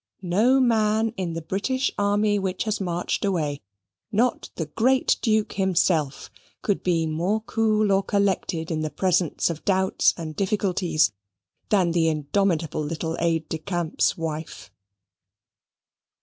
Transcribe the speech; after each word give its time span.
No 0.23 0.59
man 0.59 1.13
in 1.15 1.33
the 1.33 1.43
British 1.43 1.91
army 1.95 2.39
which 2.39 2.63
has 2.63 2.81
marched 2.81 3.23
away, 3.23 3.61
not 4.11 4.49
the 4.55 4.65
great 4.65 5.17
Duke 5.21 5.53
himself, 5.53 6.31
could 6.63 6.81
be 6.81 7.05
more 7.05 7.41
cool 7.41 7.91
or 7.91 8.01
collected 8.01 8.71
in 8.71 8.81
the 8.81 8.89
presence 8.89 9.51
of 9.51 9.63
doubts 9.63 10.15
and 10.17 10.35
difficulties, 10.35 11.11
than 11.69 11.91
the 11.91 12.07
indomitable 12.07 12.81
little 12.83 13.15
aide 13.19 13.47
de 13.47 13.59
camp's 13.59 14.17
wife. 14.17 14.71